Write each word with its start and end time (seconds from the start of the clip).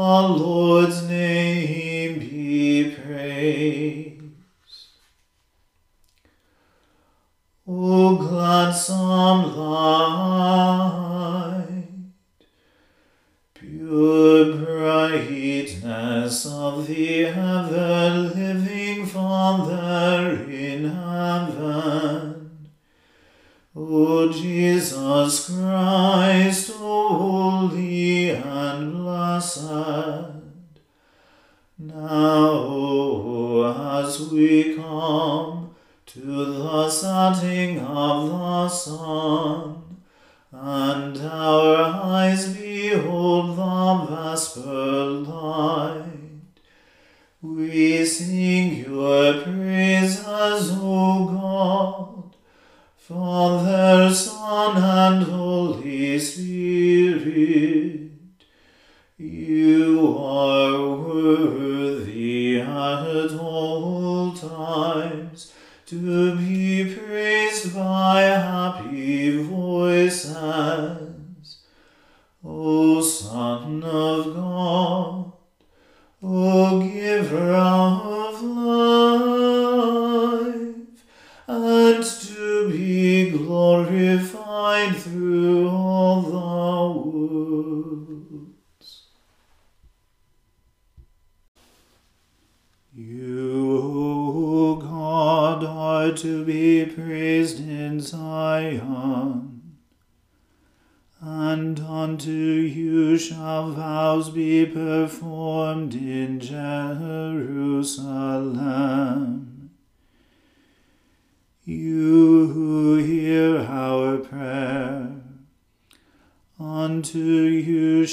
Lord's 0.00 1.08
name 1.08 2.20
be 2.20 2.94
praised. 2.94 4.22
O 7.66 8.16
gladsome 8.16 9.56
light, 9.56 9.88
pure 13.54 14.07
at 63.08 63.32
all 63.38 64.32
times 64.32 65.52
to 65.86 66.36
be 66.36 66.67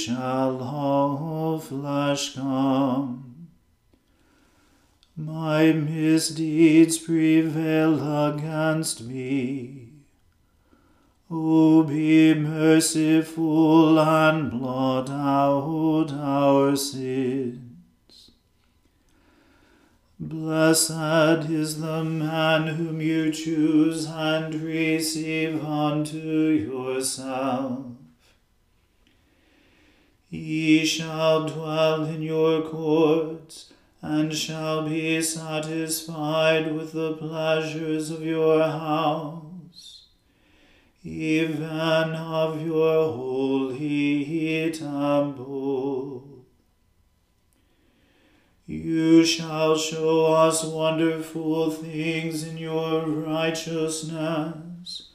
shall 0.05 0.61
all 0.61 1.57
flesh 1.57 2.35
come. 2.35 3.47
My 5.17 5.71
misdeeds 5.71 6.99
prevail 6.99 8.27
against 8.27 9.01
me. 9.01 9.93
O 11.31 11.81
be 11.81 12.35
merciful 12.35 13.99
and 13.99 14.51
blot 14.51 15.09
out 15.09 16.11
our 16.11 16.75
sins. 16.75 18.31
Blessed 20.19 21.49
is 21.49 21.81
the 21.81 22.03
man 22.03 22.67
whom 22.67 23.01
you 23.01 23.31
choose 23.31 24.05
and 24.05 24.53
receive 24.53 25.65
unto 25.65 26.19
yourself. 26.19 27.94
He 30.30 30.86
shall 30.86 31.48
dwell 31.48 32.06
in 32.06 32.22
your 32.22 32.62
courts, 32.63 33.72
and 34.01 34.36
shall 34.36 34.88
be 34.88 35.22
satisfied 35.22 36.75
with 36.75 36.94
the 36.94 37.13
pleasures 37.13 38.12
of 38.12 38.24
your 38.24 38.62
house, 38.62 40.06
even 41.04 42.13
of 42.13 42.66
your 42.66 43.13
holy 43.13 44.72
temple. 44.72 46.25
You 48.68 49.24
shall 49.24 49.77
show 49.77 50.33
us 50.33 50.63
wonderful 50.63 51.69
things 51.69 52.44
in 52.44 52.57
your 52.57 53.06
righteousness, 53.06 55.12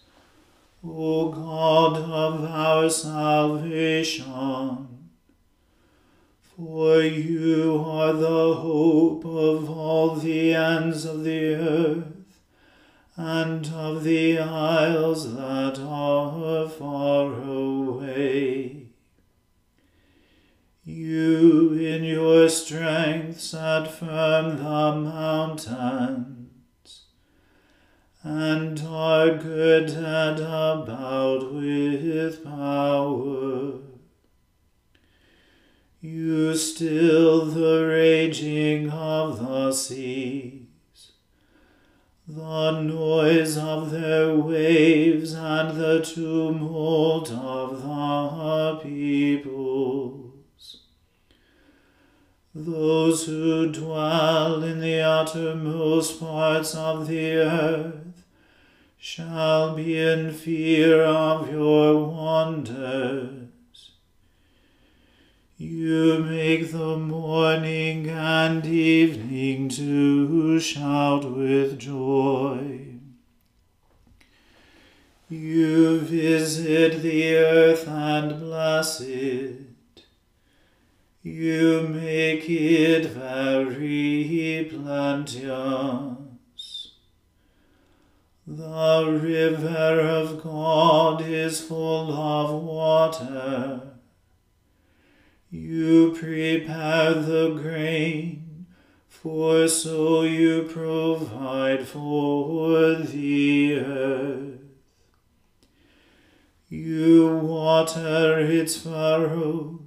O 0.85 1.31
God 1.31 1.97
of 1.97 2.45
our 2.45 2.89
salvation. 2.89 4.90
For 6.61 7.01
you 7.01 7.83
are 7.87 8.13
the 8.13 8.55
hope 8.55 9.25
of 9.25 9.71
all 9.71 10.17
the 10.17 10.53
ends 10.55 11.07
of 11.07 11.25
the 11.25 11.55
earth, 11.55 12.39
and 13.17 13.67
of 13.69 14.05
the 14.05 14.39
isles 14.39 15.35
that 15.37 15.79
are 15.81 16.69
far 16.69 17.33
away. 17.33 18.89
You 20.85 21.73
in 21.73 22.05
your 22.05 22.47
strength 22.51 23.41
set 23.41 23.91
firm 23.91 24.59
the 24.59 24.97
mountains, 25.11 26.51
and 28.23 28.79
are 28.87 29.35
girded 29.39 30.41
about 30.41 31.55
with 31.55 32.45
power. 32.45 33.90
You 36.03 36.57
still 36.57 37.45
the 37.45 37.87
raging 37.87 38.89
of 38.89 39.39
the 39.39 39.71
seas, 39.71 41.13
the 42.27 42.81
noise 42.81 43.59
of 43.59 43.91
their 43.91 44.35
waves, 44.35 45.35
and 45.35 45.79
the 45.79 46.01
tumult 46.01 47.31
of 47.31 47.83
the 47.83 48.81
peoples. 48.83 50.79
Those 52.55 53.27
who 53.27 53.71
dwell 53.71 54.65
in 54.65 54.81
the 54.81 55.03
uttermost 55.03 56.19
parts 56.19 56.75
of 56.75 57.09
the 57.09 57.31
earth 57.37 58.25
shall 58.97 59.77
be 59.77 59.99
in 59.99 60.33
fear 60.33 61.03
of 61.03 61.53
your 61.53 62.07
wonders. 62.07 63.40
You 65.63 66.21
make 66.21 66.73
the 66.73 66.97
morning 66.97 68.09
and 68.09 68.65
evening 68.65 69.69
to 69.69 70.59
shout 70.59 71.31
with 71.31 71.79
joy. 71.79 72.95
You 75.29 76.01
visit 76.01 77.03
the 77.03 77.37
earth 77.37 77.87
and 77.87 78.41
bless 78.41 79.03
it. 79.03 80.07
You 81.23 81.83
make 81.83 82.49
it 82.49 83.11
very 83.11 84.67
plenteous. 84.73 86.17
The 88.47 89.21
river 89.23 90.01
of 90.01 90.43
God 90.43 91.21
is 91.21 91.61
full 91.61 92.15
of 92.15 92.63
water. 92.63 93.90
You 95.51 96.13
prepare 96.13 97.15
the 97.15 97.59
grain, 97.61 98.67
for 99.09 99.67
so 99.69 100.23
you 100.23 100.63
provide 100.63 101.87
for 101.87 102.95
the 102.95 103.79
earth. 103.79 104.61
You 106.69 107.37
water 107.43 108.39
its 108.39 108.77
furrows 108.77 109.81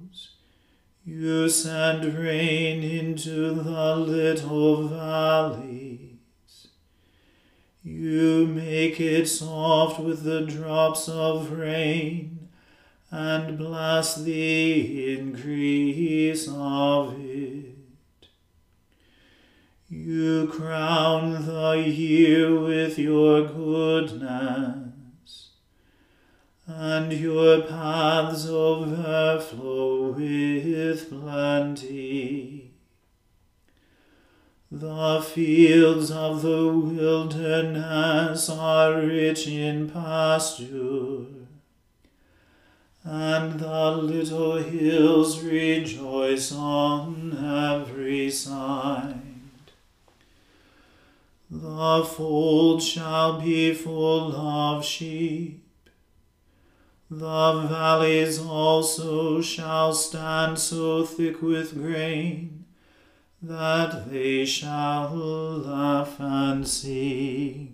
you 1.06 1.50
send 1.50 2.14
rain 2.14 2.82
into 2.82 3.52
the 3.52 3.94
little 3.94 4.88
valleys. 4.88 6.68
You 7.82 8.46
make 8.46 8.98
it 8.98 9.26
soft 9.26 10.00
with 10.00 10.22
the 10.22 10.46
drops 10.46 11.06
of 11.10 11.52
rain, 11.52 12.33
and 13.10 13.56
bless 13.58 14.16
the 14.16 15.14
increase 15.16 16.48
of 16.48 17.14
it. 17.20 17.76
You 19.88 20.48
crown 20.48 21.46
the 21.46 21.84
year 21.86 22.58
with 22.58 22.98
your 22.98 23.46
goodness 23.46 24.84
and 26.66 27.12
your 27.12 27.62
paths 27.62 28.48
overflow 28.48 30.12
with 30.12 31.10
plenty. 31.10 32.72
The 34.70 35.22
fields 35.22 36.10
of 36.10 36.42
the 36.42 36.66
wilderness 36.66 38.48
are 38.50 39.00
rich 39.00 39.46
in 39.46 39.88
pasture, 39.90 41.26
and 43.04 43.60
the 43.60 43.90
little 43.92 44.56
hills 44.56 45.42
rejoice 45.42 46.52
on 46.52 47.36
every 47.38 48.30
side. 48.30 49.20
The 51.50 52.04
fold 52.04 52.82
shall 52.82 53.40
be 53.40 53.74
full 53.74 54.34
of 54.34 54.84
sheep 54.84 55.64
the 57.10 57.66
valleys 57.68 58.40
also 58.40 59.40
shall 59.40 59.92
stand 59.92 60.58
so 60.58 61.04
thick 61.04 61.42
with 61.42 61.74
grain 61.74 62.64
that 63.42 64.10
they 64.10 64.44
shall 64.44 65.14
laugh 65.14 66.18
and 66.18 66.66
sing. 66.66 67.73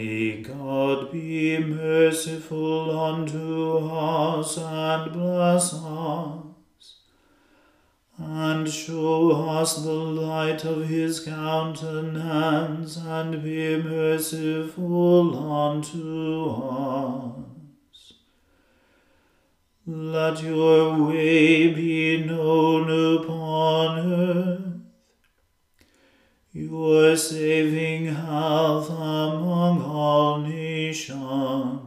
May 0.00 0.40
God 0.40 1.12
be 1.12 1.58
merciful 1.58 2.98
unto 2.98 3.86
us 3.86 4.56
and 4.56 5.12
bless 5.12 5.74
us 5.74 6.94
and 8.16 8.66
show 8.66 9.32
us 9.32 9.82
the 9.84 9.92
light 9.92 10.64
of 10.64 10.88
his 10.88 11.20
countenance, 11.20 12.96
and 12.96 13.42
be 13.42 13.76
merciful 13.76 15.38
unto 15.52 16.48
us. 16.48 18.14
Let 19.86 20.42
your 20.42 21.08
way 21.08 21.74
be 21.74 22.24
known 22.24 22.84
upon 23.18 23.98
earth, 24.12 24.69
your 26.52 27.16
saving 27.16 28.06
health 28.06 28.90
among 28.90 29.82
all 29.82 30.38
nations. 30.38 31.80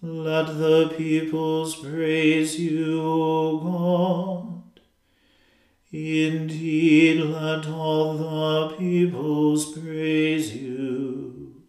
Let 0.00 0.46
the 0.58 0.92
peoples 0.96 1.76
praise 1.76 2.58
you, 2.58 3.00
O 3.02 3.58
God. 3.58 4.80
Indeed, 5.92 7.20
let 7.20 7.66
all 7.66 8.16
the 8.16 8.76
peoples 8.76 9.78
praise 9.78 10.56
you. 10.56 11.62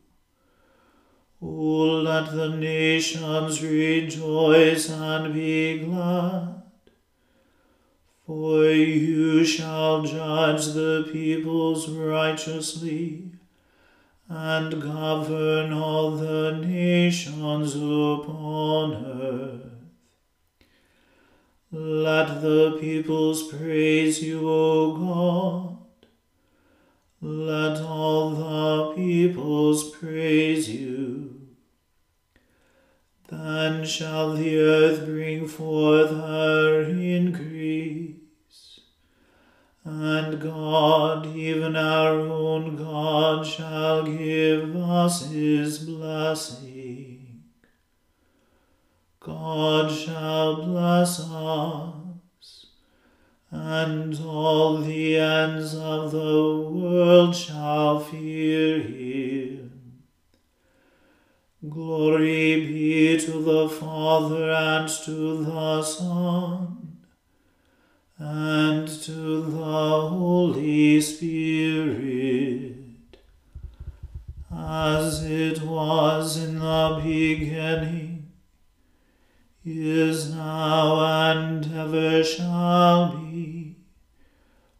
O 1.41 2.01
let 2.01 2.31
the 2.31 2.55
nations 2.55 3.61
rejoice 3.61 4.89
and 4.89 5.33
be 5.33 5.79
glad. 5.79 6.62
For 8.33 8.65
you 8.65 9.45
shall 9.45 10.01
judge 10.01 10.73
the 10.73 11.07
peoples 11.11 11.87
righteously 11.87 13.29
and 14.27 14.81
govern 14.81 15.71
all 15.71 16.17
the 16.17 16.53
nations 16.53 17.75
upon 17.75 19.05
earth. 19.05 19.69
Let 21.71 22.41
the 22.41 22.79
peoples 22.81 23.53
praise 23.53 24.23
you, 24.23 24.49
O 24.49 24.97
God. 24.97 25.77
Let 27.21 27.81
all 27.81 28.31
the 28.31 28.95
peoples 28.95 29.91
praise 29.91 30.67
you. 30.71 31.39
Then 33.29 33.85
shall 33.85 34.33
the 34.33 34.59
earth 34.59 35.05
bring 35.05 35.47
forth 35.47 36.02
in 76.43 76.59
the 76.59 76.99
beginning, 77.03 78.31
is 79.65 80.33
now, 80.33 81.31
and 81.31 81.65
ever 81.73 82.23
shall 82.23 83.17
be, 83.17 83.77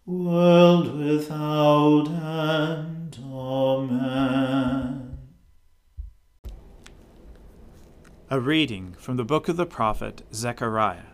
world 0.06 0.98
without 0.98 2.08
end. 2.10 3.18
Amen. 3.32 5.18
A 8.30 8.40
reading 8.40 8.96
from 9.00 9.18
the 9.18 9.24
book 9.24 9.48
of 9.48 9.58
the 9.58 9.66
prophet 9.66 10.24
Zechariah. 10.34 11.14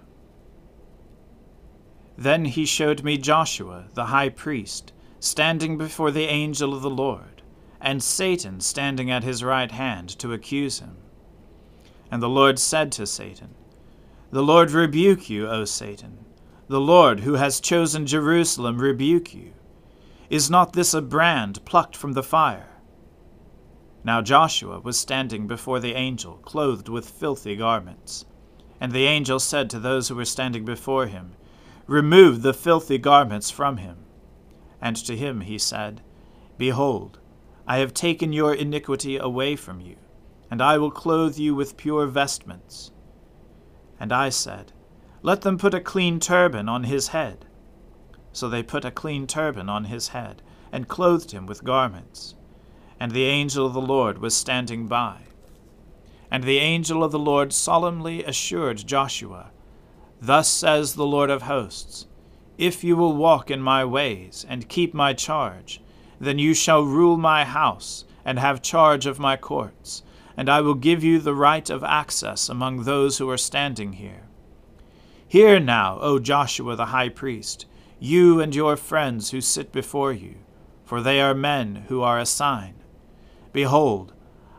Then 2.18 2.46
he 2.46 2.66
showed 2.66 3.04
me 3.04 3.18
Joshua, 3.18 3.86
the 3.94 4.06
high 4.06 4.30
priest, 4.30 4.94
standing 5.20 5.78
before 5.78 6.12
the 6.12 6.26
angel 6.26 6.74
of 6.74 6.82
the 6.82 6.90
Lord, 6.90 7.39
and 7.82 8.04
Satan 8.04 8.60
standing 8.60 9.10
at 9.10 9.24
his 9.24 9.44
right 9.44 9.72
hand 9.72 10.10
to 10.20 10.34
accuse 10.34 10.80
him. 10.80 10.98
And 12.12 12.22
the 12.22 12.30
Lord 12.30 12.60
said 12.60 12.92
to 12.94 13.06
Satan, 13.06 13.56
The 14.32 14.44
Lord 14.44 14.72
rebuke 14.72 15.30
you, 15.30 15.48
O 15.48 15.66
Satan. 15.66 16.26
The 16.68 16.82
Lord, 16.82 17.22
who 17.22 17.34
has 17.34 17.60
chosen 17.60 18.06
Jerusalem, 18.06 18.80
rebuke 18.80 19.34
you. 19.34 19.54
Is 20.30 20.50
not 20.50 20.74
this 20.74 20.94
a 20.94 21.02
brand 21.02 21.64
plucked 21.66 21.96
from 21.96 22.14
the 22.14 22.24
fire? 22.24 22.70
Now 24.04 24.22
Joshua 24.22 24.80
was 24.80 24.98
standing 24.98 25.48
before 25.48 25.80
the 25.80 25.94
angel, 25.94 26.36
clothed 26.38 26.90
with 26.90 27.10
filthy 27.10 27.56
garments. 27.56 28.26
And 28.80 28.92
the 28.92 29.06
angel 29.06 29.40
said 29.40 29.70
to 29.72 29.80
those 29.80 30.08
who 30.08 30.16
were 30.16 30.26
standing 30.26 30.66
before 30.66 31.08
him, 31.08 31.34
Remove 31.88 32.42
the 32.42 32.54
filthy 32.54 32.98
garments 32.98 33.50
from 33.50 33.78
him. 33.78 33.98
And 34.82 34.96
to 34.98 35.18
him 35.18 35.42
he 35.42 35.58
said, 35.58 36.02
Behold, 36.58 37.19
I 37.70 37.78
have 37.78 37.94
taken 37.94 38.34
your 38.34 38.52
iniquity 38.52 39.18
away 39.18 39.56
from 39.56 39.80
you, 39.80 39.98
and 40.50 40.60
I 40.60 40.80
will 40.80 40.90
clothe 40.90 41.38
you 41.38 41.54
with 41.54 41.78
pure 41.78 42.08
vestments. 42.08 42.92
And 44.00 44.12
I 44.12 44.30
said, 44.30 44.74
Let 45.22 45.42
them 45.42 45.60
put 45.60 45.76
a 45.76 45.80
clean 45.80 46.20
turban 46.20 46.68
on 46.68 46.86
his 46.86 47.10
head. 47.10 47.46
So 48.34 48.50
they 48.50 48.64
put 48.64 48.86
a 48.86 48.90
clean 48.90 49.28
turban 49.28 49.70
on 49.70 49.84
his 49.84 50.08
head, 50.08 50.42
and 50.72 50.88
clothed 50.88 51.30
him 51.30 51.46
with 51.46 51.64
garments. 51.64 52.34
And 53.00 53.12
the 53.12 53.26
angel 53.26 53.68
of 53.68 53.74
the 53.74 53.82
Lord 53.82 54.18
was 54.18 54.36
standing 54.36 54.88
by. 54.88 55.18
And 56.32 56.44
the 56.44 56.58
angel 56.58 57.04
of 57.04 57.12
the 57.12 57.20
Lord 57.20 57.54
solemnly 57.54 58.24
assured 58.24 58.88
Joshua, 58.88 59.52
Thus 60.20 60.50
says 60.50 60.96
the 60.96 61.06
Lord 61.06 61.30
of 61.30 61.44
hosts 61.44 62.08
If 62.58 62.84
you 62.84 62.96
will 62.96 63.16
walk 63.16 63.52
in 63.52 63.62
my 63.62 63.86
ways, 63.86 64.44
and 64.50 64.68
keep 64.68 64.96
my 64.96 65.14
charge, 65.14 65.84
then 66.20 66.40
you 66.40 66.54
shall 66.54 66.84
rule 66.84 67.18
my 67.18 67.46
house, 67.46 68.06
and 68.26 68.38
have 68.38 68.62
charge 68.62 69.06
of 69.06 69.20
my 69.20 69.36
courts, 69.36 70.04
and 70.36 70.50
I 70.50 70.62
will 70.62 70.76
give 70.76 71.04
you 71.04 71.20
the 71.20 71.34
right 71.34 71.70
of 71.70 71.84
access 71.84 72.50
among 72.50 72.84
those 72.84 73.18
who 73.18 73.30
are 73.30 73.38
standing 73.38 73.94
here. 73.94 74.28
Hear 75.28 75.60
now, 75.60 76.00
O 76.02 76.20
Joshua 76.20 76.76
the 76.76 76.88
high 76.88 77.10
priest, 77.10 77.66
you 78.00 78.40
and 78.40 78.56
your 78.56 78.76
friends 78.76 79.32
who 79.32 79.42
sit 79.42 79.72
before 79.72 80.14
you, 80.14 80.36
for 80.86 81.02
they 81.02 81.22
are 81.22 81.34
men 81.34 81.86
who 81.88 82.02
are 82.02 82.20
a 82.20 82.26
sign. 82.26 82.76
Behold, 83.54 84.14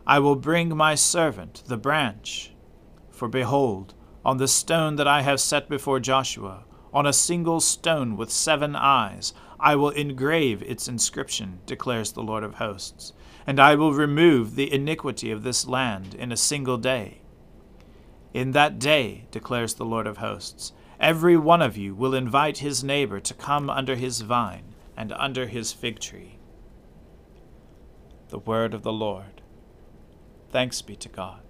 I 0.06 0.18
will 0.18 0.36
bring 0.36 0.76
my 0.76 0.94
servant, 0.94 1.62
the 1.66 1.76
branch. 1.76 2.52
For 3.10 3.28
behold, 3.28 3.94
on 4.24 4.36
the 4.36 4.48
stone 4.48 4.96
that 4.96 5.08
I 5.08 5.22
have 5.22 5.40
set 5.40 5.68
before 5.68 6.00
Joshua, 6.00 6.64
on 6.92 7.06
a 7.06 7.12
single 7.12 7.60
stone 7.60 8.16
with 8.16 8.30
seven 8.30 8.74
eyes, 8.74 9.32
I 9.58 9.76
will 9.76 9.90
engrave 9.90 10.62
its 10.62 10.88
inscription, 10.88 11.60
declares 11.66 12.12
the 12.12 12.22
Lord 12.22 12.42
of 12.42 12.54
hosts, 12.54 13.12
and 13.46 13.60
I 13.60 13.74
will 13.74 13.92
remove 13.92 14.54
the 14.54 14.72
iniquity 14.72 15.30
of 15.30 15.42
this 15.42 15.66
land 15.66 16.14
in 16.14 16.32
a 16.32 16.36
single 16.36 16.78
day. 16.78 17.20
In 18.32 18.52
that 18.52 18.78
day, 18.78 19.26
declares 19.30 19.74
the 19.74 19.84
Lord 19.84 20.06
of 20.06 20.18
hosts, 20.18 20.72
every 20.98 21.36
one 21.36 21.62
of 21.62 21.76
you 21.76 21.94
will 21.94 22.14
invite 22.14 22.58
his 22.58 22.84
neighbor 22.84 23.20
to 23.20 23.34
come 23.34 23.68
under 23.68 23.96
his 23.96 24.20
vine 24.20 24.74
and 24.96 25.12
under 25.12 25.46
his 25.46 25.72
fig 25.72 25.98
tree. 25.98 26.38
The 28.28 28.38
word 28.38 28.74
of 28.74 28.82
the 28.82 28.92
Lord. 28.92 29.42
Thanks 30.50 30.82
be 30.82 30.96
to 30.96 31.08
God. 31.08 31.49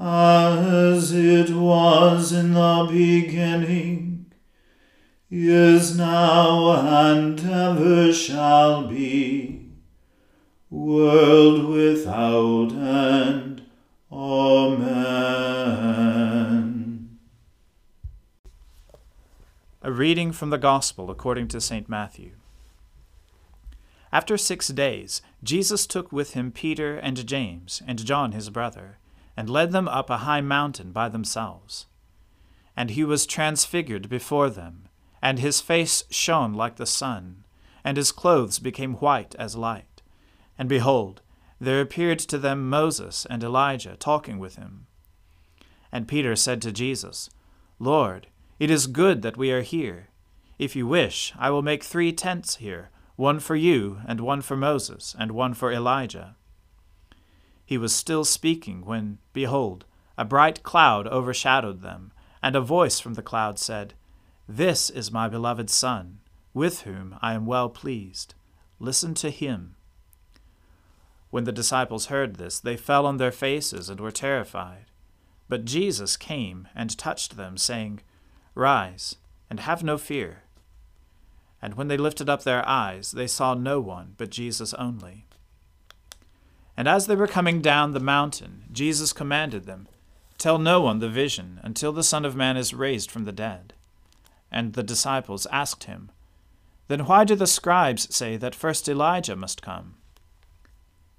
as 0.00 1.12
it 1.12 1.50
was 1.50 2.32
in 2.32 2.54
the 2.54 2.88
beginning, 2.90 4.32
is 5.30 5.96
now, 5.96 6.72
and 7.04 7.38
ever 7.40 8.10
shall 8.12 8.86
be, 8.86 9.66
world 10.70 11.66
without 11.66 12.72
end. 12.72 13.62
Amen. 14.10 15.10
A 19.82 19.92
reading 19.92 20.32
from 20.32 20.50
the 20.50 20.58
Gospel 20.58 21.10
according 21.10 21.48
to 21.48 21.60
St. 21.60 21.88
Matthew. 21.88 22.32
After 24.12 24.36
six 24.36 24.68
days, 24.68 25.22
Jesus 25.44 25.86
took 25.86 26.10
with 26.10 26.32
him 26.32 26.50
Peter 26.50 26.96
and 26.96 27.26
James 27.26 27.82
and 27.86 28.04
John 28.04 28.32
his 28.32 28.50
brother, 28.50 28.98
and 29.40 29.48
led 29.48 29.72
them 29.72 29.88
up 29.88 30.10
a 30.10 30.18
high 30.18 30.42
mountain 30.42 30.92
by 30.92 31.08
themselves. 31.08 31.86
And 32.76 32.90
he 32.90 33.04
was 33.04 33.24
transfigured 33.24 34.10
before 34.10 34.50
them, 34.50 34.86
and 35.22 35.38
his 35.38 35.62
face 35.62 36.04
shone 36.10 36.52
like 36.52 36.76
the 36.76 36.84
sun, 36.84 37.44
and 37.82 37.96
his 37.96 38.12
clothes 38.12 38.58
became 38.58 38.96
white 38.96 39.34
as 39.38 39.56
light. 39.56 40.02
And 40.58 40.68
behold, 40.68 41.22
there 41.58 41.80
appeared 41.80 42.18
to 42.18 42.36
them 42.36 42.68
Moses 42.68 43.26
and 43.30 43.42
Elijah 43.42 43.96
talking 43.96 44.38
with 44.38 44.56
him. 44.56 44.86
And 45.90 46.06
Peter 46.06 46.36
said 46.36 46.60
to 46.60 46.70
Jesus, 46.70 47.30
Lord, 47.78 48.26
it 48.58 48.70
is 48.70 48.86
good 48.86 49.22
that 49.22 49.38
we 49.38 49.52
are 49.52 49.62
here. 49.62 50.08
If 50.58 50.76
you 50.76 50.86
wish, 50.86 51.32
I 51.38 51.48
will 51.48 51.62
make 51.62 51.82
three 51.82 52.12
tents 52.12 52.56
here 52.56 52.90
one 53.16 53.40
for 53.40 53.56
you, 53.56 54.00
and 54.06 54.20
one 54.20 54.42
for 54.42 54.56
Moses, 54.58 55.16
and 55.18 55.32
one 55.32 55.54
for 55.54 55.72
Elijah. 55.72 56.36
He 57.70 57.78
was 57.78 57.94
still 57.94 58.24
speaking 58.24 58.84
when, 58.84 59.18
behold, 59.32 59.84
a 60.18 60.24
bright 60.24 60.64
cloud 60.64 61.06
overshadowed 61.06 61.82
them, 61.82 62.10
and 62.42 62.56
a 62.56 62.60
voice 62.60 62.98
from 62.98 63.14
the 63.14 63.22
cloud 63.22 63.60
said, 63.60 63.94
This 64.48 64.90
is 64.90 65.12
my 65.12 65.28
beloved 65.28 65.70
Son, 65.70 66.18
with 66.52 66.80
whom 66.80 67.14
I 67.22 67.32
am 67.32 67.46
well 67.46 67.68
pleased. 67.68 68.34
Listen 68.80 69.14
to 69.14 69.30
him. 69.30 69.76
When 71.30 71.44
the 71.44 71.52
disciples 71.52 72.06
heard 72.06 72.34
this, 72.34 72.58
they 72.58 72.76
fell 72.76 73.06
on 73.06 73.18
their 73.18 73.30
faces 73.30 73.88
and 73.88 74.00
were 74.00 74.10
terrified. 74.10 74.86
But 75.48 75.64
Jesus 75.64 76.16
came 76.16 76.66
and 76.74 76.98
touched 76.98 77.36
them, 77.36 77.56
saying, 77.56 78.00
Rise, 78.56 79.14
and 79.48 79.60
have 79.60 79.84
no 79.84 79.96
fear. 79.96 80.42
And 81.62 81.74
when 81.74 81.86
they 81.86 81.96
lifted 81.96 82.28
up 82.28 82.42
their 82.42 82.68
eyes, 82.68 83.12
they 83.12 83.28
saw 83.28 83.54
no 83.54 83.78
one 83.78 84.14
but 84.18 84.30
Jesus 84.30 84.74
only. 84.74 85.26
And 86.80 86.88
as 86.88 87.06
they 87.06 87.14
were 87.14 87.26
coming 87.26 87.60
down 87.60 87.92
the 87.92 88.00
mountain, 88.00 88.64
Jesus 88.72 89.12
commanded 89.12 89.66
them, 89.66 89.86
Tell 90.38 90.56
no 90.56 90.80
one 90.80 90.98
the 90.98 91.10
vision 91.10 91.60
until 91.62 91.92
the 91.92 92.02
Son 92.02 92.24
of 92.24 92.34
Man 92.34 92.56
is 92.56 92.72
raised 92.72 93.10
from 93.10 93.26
the 93.26 93.32
dead. 93.32 93.74
And 94.50 94.72
the 94.72 94.82
disciples 94.82 95.46
asked 95.52 95.84
him, 95.84 96.10
Then 96.88 97.04
why 97.04 97.24
do 97.24 97.34
the 97.34 97.46
scribes 97.46 98.16
say 98.16 98.38
that 98.38 98.54
first 98.54 98.88
Elijah 98.88 99.36
must 99.36 99.60
come? 99.60 99.96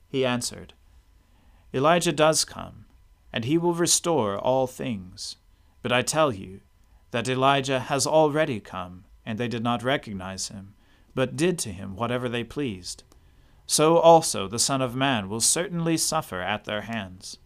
He 0.10 0.26
answered, 0.26 0.74
Elijah 1.76 2.12
does 2.12 2.44
come, 2.44 2.86
and 3.32 3.46
he 3.46 3.60
will 3.60 3.76
restore 3.76 4.40
all 4.40 4.66
things. 4.66 5.36
But 5.84 5.92
I 5.92 6.02
tell 6.02 6.34
you 6.34 6.62
that 7.12 7.30
Elijah 7.30 7.82
has 7.82 8.08
already 8.08 8.60
come, 8.60 9.04
and 9.28 9.38
they 9.38 9.48
did 9.48 9.62
not 9.62 9.84
recognize 9.84 10.48
him, 10.48 10.74
but 11.14 11.36
did 11.36 11.60
to 11.60 11.70
him 11.72 11.96
whatever 11.96 12.28
they 12.28 12.44
pleased. 12.44 13.04
So 13.72 14.00
also 14.00 14.50
the 14.50 14.60
Son 14.60 14.82
of 14.82 14.98
Man 14.98 15.30
will 15.30 15.40
certainly 15.40 15.96
suffer 15.96 16.42
at 16.42 16.66
their 16.66 16.82
hands. 16.82 17.38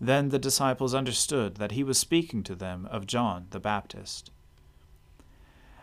Then 0.00 0.30
the 0.30 0.38
disciples 0.38 0.94
understood 0.94 1.56
that 1.56 1.72
he 1.72 1.84
was 1.84 1.98
speaking 1.98 2.42
to 2.44 2.54
them 2.54 2.88
of 2.90 3.06
John 3.06 3.46
the 3.50 3.60
Baptist. 3.60 4.30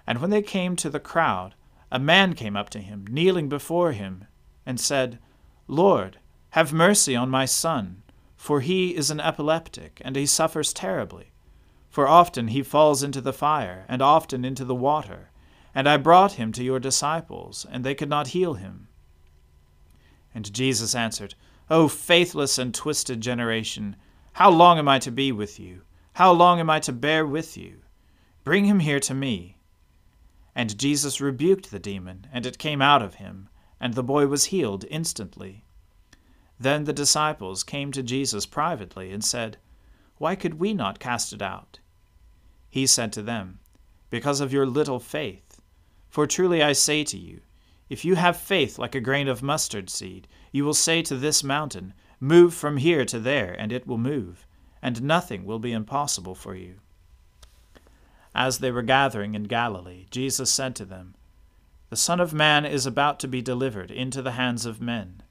And 0.08 0.20
when 0.20 0.32
they 0.32 0.42
came 0.42 0.76
to 0.78 0.90
the 0.90 1.00
crowd, 1.00 1.54
a 1.92 2.00
man 2.00 2.34
came 2.34 2.58
up 2.58 2.72
to 2.72 2.80
him, 2.80 3.06
kneeling 3.08 3.48
before 3.48 3.92
him, 3.92 4.26
and 4.66 4.80
said, 4.80 5.20
Lord, 5.68 6.18
have 6.54 6.74
mercy 6.74 7.16
on 7.16 7.30
my 7.30 7.46
son, 7.46 8.02
for 8.36 8.62
he 8.62 8.96
is 8.96 9.12
an 9.12 9.20
epileptic, 9.20 10.02
and 10.04 10.16
he 10.16 10.26
suffers 10.26 10.74
terribly. 10.74 11.34
For 11.88 12.08
often 12.08 12.48
he 12.48 12.64
falls 12.64 13.04
into 13.04 13.22
the 13.22 13.32
fire, 13.32 13.86
and 13.88 14.02
often 14.02 14.44
into 14.44 14.66
the 14.66 14.74
water. 14.74 15.30
And 15.76 15.88
I 15.88 15.98
brought 15.98 16.32
him 16.32 16.52
to 16.54 16.64
your 16.64 16.80
disciples, 16.80 17.64
and 17.72 17.84
they 17.84 17.94
could 17.94 18.10
not 18.10 18.30
heal 18.30 18.56
him. 18.56 18.88
And 20.36 20.54
Jesus 20.54 20.94
answered, 20.94 21.34
O 21.72 21.88
faithless 21.88 22.60
and 22.60 22.76
twisted 22.76 23.22
generation, 23.22 23.96
how 24.34 24.52
long 24.52 24.78
am 24.78 24.88
I 24.88 25.00
to 25.00 25.12
be 25.12 25.32
with 25.32 25.60
you? 25.60 25.82
How 26.14 26.32
long 26.32 26.60
am 26.60 26.70
I 26.70 26.80
to 26.82 26.92
bear 26.92 27.26
with 27.26 27.58
you? 27.58 27.80
Bring 28.44 28.66
him 28.66 28.82
here 28.82 29.00
to 29.00 29.16
me. 29.16 29.58
And 30.54 30.78
Jesus 30.78 31.20
rebuked 31.20 31.72
the 31.72 31.80
demon, 31.80 32.28
and 32.32 32.46
it 32.46 32.60
came 32.60 32.82
out 32.82 33.02
of 33.02 33.16
him 33.16 33.50
and 33.80 33.94
the 33.94 34.04
boy 34.04 34.28
was 34.28 34.46
healed 34.46 34.86
instantly. 34.90 35.64
Then 36.60 36.86
the 36.86 36.94
disciples 36.94 37.64
came 37.64 37.92
to 37.92 38.02
Jesus 38.02 38.46
privately 38.46 39.12
and 39.12 39.24
said, 39.24 39.58
Why 40.18 40.36
could 40.36 40.56
we 40.56 40.74
not 40.74 41.00
cast 41.00 41.34
it 41.34 41.42
out? 41.42 41.80
He 42.70 42.88
said 42.88 43.12
to 43.14 43.22
them, 43.22 43.60
Because 44.10 44.40
of 44.40 44.54
your 44.54 44.66
little 44.66 45.00
faith. 45.00 45.62
For 46.10 46.26
truly 46.26 46.64
I 46.64 46.72
say 46.72 47.04
to 47.04 47.18
you, 47.18 47.42
if 47.90 48.04
you 48.04 48.16
have 48.16 48.38
faith 48.38 48.80
like 48.80 48.96
a 48.96 49.02
grain 49.02 49.28
of 49.28 49.44
mustard 49.44 49.90
seed, 49.90 50.28
you 50.52 50.66
will 50.66 50.74
say 50.74 51.02
to 51.04 51.16
this 51.16 51.44
mountain, 51.44 51.94
Move 52.20 52.54
from 52.54 52.78
here 52.78 53.06
to 53.06 53.20
there, 53.20 53.54
and 53.60 53.72
it 53.72 53.86
will 53.86 53.98
move, 53.98 54.46
and 54.82 55.04
nothing 55.04 55.46
will 55.46 55.60
be 55.60 55.72
impossible 55.72 56.36
for 56.36 56.56
you. 56.56 56.76
As 58.34 58.60
they 58.60 58.72
were 58.72 58.82
gathering 58.82 59.36
in 59.36 59.44
Galilee, 59.44 60.06
Jesus 60.10 60.52
said 60.52 60.76
to 60.76 60.86
them, 60.86 61.16
the 61.90 61.96
Son 61.96 62.20
of 62.20 62.34
Man 62.34 62.66
is 62.66 62.86
about 62.86 63.20
to 63.20 63.28
be 63.28 63.42
delivered 63.42 63.92
into 63.92 64.22
the 64.22 64.32
hands 64.32 64.66
of 64.66 64.82
men, 64.82 65.22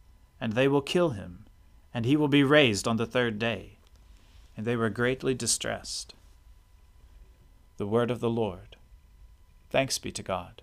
and 0.40 0.52
they 0.52 0.68
will 0.68 0.80
kill 0.80 1.10
him, 1.10 1.44
and 1.92 2.06
he 2.06 2.16
will 2.16 2.28
be 2.28 2.44
raised 2.44 2.86
on 2.86 2.96
the 2.96 3.06
third 3.06 3.38
day. 3.38 3.78
And 4.56 4.64
they 4.64 4.76
were 4.76 4.88
greatly 4.88 5.34
distressed. 5.34 6.14
The 7.76 7.86
word 7.86 8.10
of 8.10 8.20
the 8.20 8.30
Lord. 8.30 8.76
Thanks 9.68 9.98
be 9.98 10.12
to 10.12 10.22
God. 10.22 10.62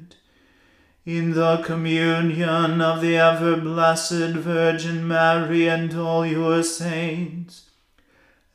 in 1.05 1.31
the 1.31 1.57
communion 1.57 2.79
of 2.79 3.01
the 3.01 3.17
ever 3.17 3.57
blessed 3.57 4.35
Virgin 4.35 5.07
Mary 5.07 5.67
and 5.67 5.93
all 5.95 6.25
your 6.25 6.61
saints, 6.61 7.69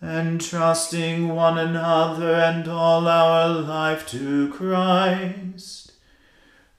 entrusting 0.00 1.28
one 1.28 1.58
another 1.58 2.34
and 2.34 2.68
all 2.68 3.08
our 3.08 3.48
life 3.48 4.06
to 4.08 4.52
Christ, 4.52 5.92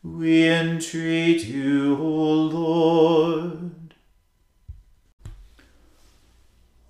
we 0.01 0.47
entreat 0.47 1.43
you, 1.43 1.97
O 1.97 2.33
Lord. 2.33 3.71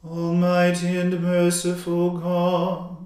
Almighty 0.06 0.96
and 0.98 1.20
merciful 1.22 2.12
God, 2.20 2.97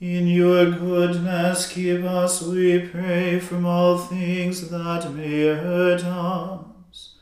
in 0.00 0.28
your 0.28 0.70
goodness, 0.70 1.66
keep 1.70 2.04
us, 2.04 2.40
we 2.42 2.78
pray, 2.78 3.40
from 3.40 3.66
all 3.66 3.98
things 3.98 4.68
that 4.70 5.12
may 5.12 5.46
hurt 5.48 6.04
us, 6.04 7.14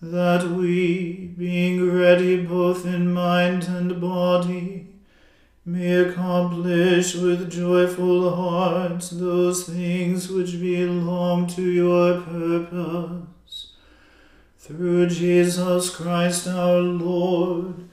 that 0.00 0.48
we, 0.50 1.34
being 1.36 1.90
ready 1.90 2.42
both 2.42 2.86
in 2.86 3.12
mind 3.12 3.64
and 3.64 4.00
body, 4.00 4.86
may 5.66 5.96
accomplish 5.96 7.14
with 7.14 7.50
joyful 7.50 8.34
hearts 8.34 9.10
those 9.10 9.64
things 9.64 10.30
which 10.30 10.58
belong 10.58 11.46
to 11.46 11.62
your 11.62 12.22
purpose. 12.22 13.74
Through 14.58 15.08
Jesus 15.10 15.90
Christ 15.94 16.46
our 16.46 16.78
Lord, 16.80 17.87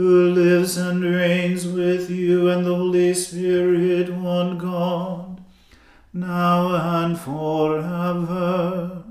who 0.00 0.32
lives 0.32 0.78
and 0.78 1.04
reigns 1.04 1.68
with 1.68 2.08
you 2.08 2.48
and 2.48 2.64
the 2.64 2.74
Holy 2.74 3.12
Spirit, 3.12 4.08
one 4.08 4.56
God, 4.56 5.44
now 6.14 6.74
and 7.02 7.20
forever. 7.20 9.04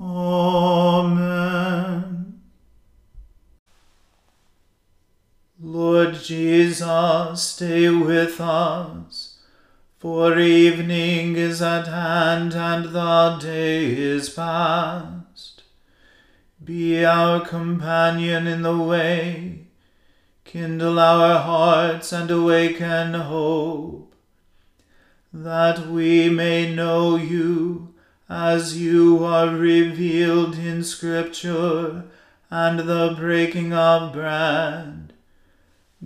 Amen. 0.00 1.18
Lord 5.60 6.14
Jesus, 6.14 7.42
stay 7.42 7.88
with 7.88 8.40
us, 8.40 9.40
for 9.98 10.38
evening 10.38 11.34
is 11.34 11.60
at 11.60 11.88
hand 11.88 12.54
and 12.54 12.84
the 12.94 13.38
day 13.40 13.86
is 13.86 14.30
past. 14.30 15.64
Be 16.62 17.04
our 17.04 17.44
companion 17.44 18.46
in 18.46 18.62
the 18.62 18.78
way 18.78 19.64
Kindle 20.48 20.98
our 20.98 21.40
hearts 21.40 22.10
and 22.10 22.30
awaken 22.30 23.12
hope, 23.12 24.14
that 25.30 25.86
we 25.88 26.30
may 26.30 26.74
know 26.74 27.16
you 27.16 27.92
as 28.30 28.78
you 28.78 29.22
are 29.22 29.54
revealed 29.54 30.54
in 30.56 30.82
Scripture 30.82 32.04
and 32.50 32.78
the 32.78 33.14
breaking 33.18 33.74
of 33.74 34.14
bread. 34.14 35.12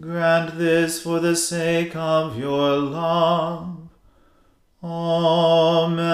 Grant 0.01 0.59
this 0.59 1.01
for 1.01 1.21
the 1.21 1.37
sake 1.37 1.95
of 1.95 2.37
your 2.37 2.79
love. 2.79 3.91
Amen. 4.83 6.09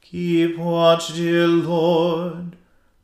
Keep 0.00 0.58
watch, 0.58 1.14
dear 1.16 1.48
Lord, 1.48 2.47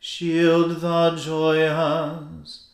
shield 0.00 0.80
the 0.80 1.14
joyous, 1.14 2.68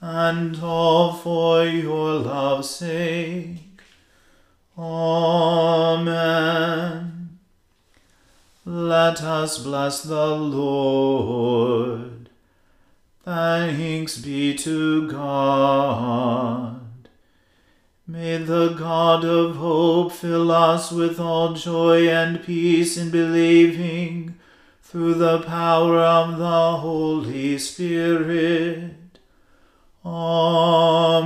and 0.00 0.58
all 0.62 1.12
for 1.12 1.66
your 1.66 2.14
love's 2.14 2.70
sake. 2.70 3.58
Amen. 4.78 6.12
Let 8.64 9.20
us 9.22 9.58
bless 9.58 10.02
the 10.04 10.28
Lord. 10.36 12.30
Thanks 13.24 14.18
be 14.18 14.54
to 14.54 15.08
God. 15.08 16.80
May 18.06 18.36
the 18.38 18.74
God 18.74 19.24
of 19.24 19.56
hope 19.56 20.12
fill 20.12 20.52
us 20.52 20.92
with 20.92 21.18
all 21.18 21.54
joy 21.54 22.08
and 22.08 22.42
peace 22.42 22.96
in 22.96 23.10
believing, 23.10 24.36
through 24.92 25.14
the 25.14 25.40
power 25.40 25.98
of 26.00 26.36
the 26.36 26.76
Holy 26.76 27.56
Spirit. 27.56 29.18
Amen. 30.04 31.22